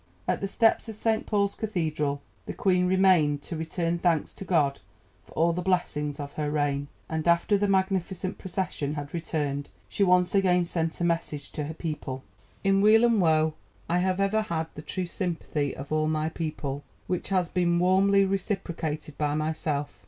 At 0.27 0.41
the 0.41 0.47
steps 0.47 0.89
of 0.89 0.95
St 0.95 1.27
Paul's 1.27 1.53
Cathedral 1.53 2.23
the 2.47 2.55
Queen 2.55 2.87
remained 2.87 3.43
to 3.43 3.55
return 3.55 3.99
thanks 3.99 4.33
to 4.33 4.43
God 4.43 4.79
for 5.25 5.31
all 5.33 5.53
the 5.53 5.61
blessings 5.61 6.19
of 6.19 6.31
her 6.31 6.49
reign, 6.49 6.87
and 7.07 7.27
after 7.27 7.55
the 7.55 7.67
magnificent 7.67 8.39
procession 8.39 8.95
had 8.95 9.13
returned 9.13 9.69
she 9.87 10.01
once 10.03 10.33
again 10.33 10.65
sent 10.65 10.99
a 11.01 11.03
message 11.03 11.51
to 11.51 11.65
her 11.65 11.75
people: 11.75 12.23
"In 12.63 12.81
weal 12.81 13.05
and 13.05 13.21
woe 13.21 13.53
I 13.87 13.99
have 13.99 14.19
ever 14.19 14.41
had 14.41 14.73
the 14.73 14.81
true 14.81 15.05
sympathy 15.05 15.75
of 15.75 15.91
all 15.91 16.07
my 16.07 16.29
people, 16.29 16.83
which 17.05 17.29
has 17.29 17.47
been 17.47 17.77
warmly 17.77 18.25
reciprocated 18.25 19.19
by 19.19 19.35
myself. 19.35 19.99